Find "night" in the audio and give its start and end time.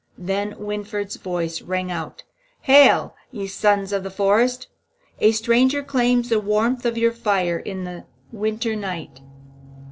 8.75-9.21